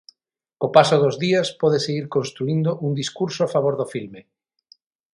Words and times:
Co 0.59 0.67
paso 0.75 0.95
dos 1.03 1.15
días 1.25 1.47
pódese 1.61 1.91
ir 1.99 2.05
construído 2.15 2.71
un 2.85 2.91
discurso 3.01 3.41
a 3.43 3.49
favor 3.55 3.73
do 3.77 3.89
filme. 3.93 4.21